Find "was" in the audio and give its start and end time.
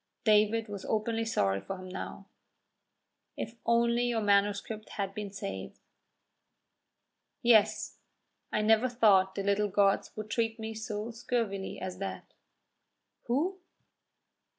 0.67-0.83